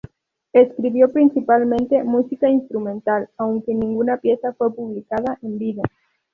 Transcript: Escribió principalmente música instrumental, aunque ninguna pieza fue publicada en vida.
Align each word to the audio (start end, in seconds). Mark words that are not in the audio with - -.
Escribió 0.51 1.13
principalmente 1.13 2.03
música 2.03 2.49
instrumental, 2.49 3.29
aunque 3.37 3.75
ninguna 3.75 4.17
pieza 4.17 4.51
fue 4.51 4.73
publicada 4.73 5.37
en 5.43 5.59
vida. 5.59 5.83